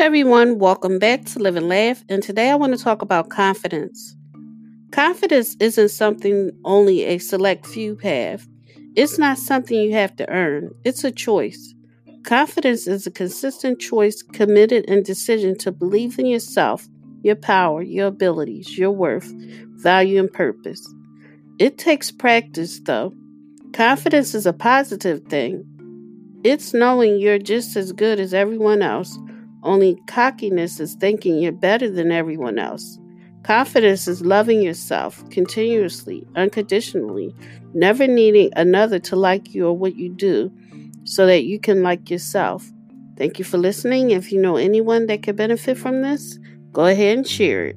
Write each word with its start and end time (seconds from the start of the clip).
Everyone, 0.00 0.60
welcome 0.60 1.00
back 1.00 1.24
to 1.24 1.40
Live 1.40 1.56
and 1.56 1.68
Laugh. 1.68 2.04
And 2.08 2.22
today 2.22 2.50
I 2.50 2.54
want 2.54 2.72
to 2.72 2.82
talk 2.82 3.02
about 3.02 3.30
confidence. 3.30 4.14
Confidence 4.92 5.56
isn't 5.58 5.88
something 5.88 6.52
only 6.64 7.04
a 7.04 7.18
select 7.18 7.66
few 7.66 7.96
have, 7.96 8.46
it's 8.94 9.18
not 9.18 9.38
something 9.38 9.76
you 9.76 9.92
have 9.94 10.14
to 10.16 10.30
earn, 10.30 10.70
it's 10.84 11.02
a 11.02 11.10
choice. 11.10 11.74
Confidence 12.22 12.86
is 12.86 13.08
a 13.08 13.10
consistent 13.10 13.80
choice, 13.80 14.22
committed, 14.22 14.84
and 14.88 15.04
decision 15.04 15.58
to 15.58 15.72
believe 15.72 16.16
in 16.16 16.26
yourself, 16.26 16.86
your 17.24 17.36
power, 17.36 17.82
your 17.82 18.06
abilities, 18.06 18.78
your 18.78 18.92
worth, 18.92 19.32
value, 19.82 20.20
and 20.20 20.32
purpose. 20.32 20.94
It 21.58 21.76
takes 21.76 22.12
practice, 22.12 22.78
though. 22.84 23.12
Confidence 23.72 24.36
is 24.36 24.46
a 24.46 24.52
positive 24.52 25.24
thing. 25.24 25.64
It's 26.44 26.72
knowing 26.72 27.18
you're 27.18 27.40
just 27.40 27.74
as 27.76 27.90
good 27.90 28.20
as 28.20 28.32
everyone 28.32 28.80
else 28.80 29.18
only 29.62 29.96
cockiness 30.06 30.80
is 30.80 30.94
thinking 30.94 31.38
you're 31.38 31.52
better 31.52 31.90
than 31.90 32.12
everyone 32.12 32.58
else. 32.58 32.98
Confidence 33.42 34.08
is 34.08 34.22
loving 34.22 34.62
yourself 34.62 35.28
continuously, 35.30 36.26
unconditionally, 36.36 37.34
never 37.72 38.06
needing 38.06 38.50
another 38.56 38.98
to 38.98 39.16
like 39.16 39.54
you 39.54 39.66
or 39.66 39.76
what 39.76 39.96
you 39.96 40.10
do 40.10 40.50
so 41.04 41.26
that 41.26 41.44
you 41.44 41.58
can 41.58 41.82
like 41.82 42.10
yourself. 42.10 42.70
Thank 43.16 43.38
you 43.38 43.44
for 43.44 43.58
listening. 43.58 44.10
If 44.10 44.30
you 44.32 44.40
know 44.40 44.56
anyone 44.56 45.06
that 45.06 45.22
could 45.22 45.36
benefit 45.36 45.78
from 45.78 46.02
this, 46.02 46.38
go 46.72 46.84
ahead 46.84 47.16
and 47.18 47.26
share 47.26 47.66
it. 47.68 47.76